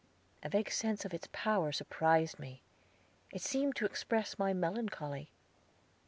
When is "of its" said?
1.05-1.27